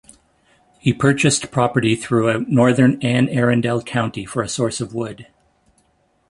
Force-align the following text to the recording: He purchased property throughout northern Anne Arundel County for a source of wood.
He 0.79 0.93
purchased 0.93 1.51
property 1.51 1.95
throughout 1.95 2.49
northern 2.49 2.99
Anne 3.03 3.29
Arundel 3.29 3.83
County 3.83 4.25
for 4.25 4.41
a 4.41 4.49
source 4.49 4.81
of 4.81 4.95
wood. 4.95 5.27